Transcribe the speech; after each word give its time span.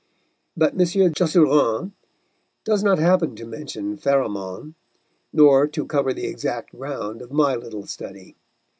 But 0.57 0.71
M. 0.73 0.79
Jusserand 0.83 1.91
does 2.63 2.83
not 2.83 2.97
happen 2.97 3.35
to 3.35 3.45
mention 3.45 3.97
Pharamond, 3.97 4.73
nor 5.31 5.67
to 5.67 5.85
cover 5.85 6.11
the 6.11 6.25
exact 6.25 6.71
ground 6.75 7.21
of 7.21 7.31
my 7.31 7.53
little 7.55 7.85
study. 7.85 8.35